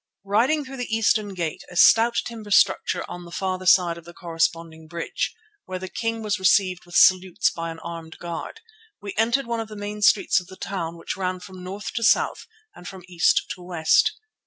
Riding 0.25 0.65
through 0.65 0.77
the 0.77 0.95
eastern 0.97 1.35
gate, 1.35 1.63
a 1.69 1.75
stout 1.75 2.15
timber 2.25 2.49
structure 2.49 3.05
on 3.07 3.23
the 3.23 3.31
farther 3.31 3.67
side 3.67 3.99
of 3.99 4.03
the 4.03 4.15
corresponding 4.15 4.87
bridge, 4.87 5.35
where 5.65 5.77
the 5.77 5.87
king 5.89 6.23
was 6.23 6.39
received 6.39 6.87
with 6.87 6.95
salutes 6.97 7.51
by 7.51 7.69
an 7.69 7.77
armed 7.81 8.17
guard, 8.17 8.61
we 8.99 9.13
entered 9.15 9.45
one 9.45 9.59
of 9.59 9.67
the 9.67 9.75
main 9.75 10.01
streets 10.01 10.39
of 10.39 10.47
the 10.47 10.57
town 10.57 10.97
which 10.97 11.15
ran 11.15 11.39
from 11.39 11.63
north 11.63 11.93
to 11.93 12.01
south 12.01 12.47
and 12.73 12.87
from 12.87 13.03
east 13.07 13.45
to 13.51 13.61
west. 13.61 14.13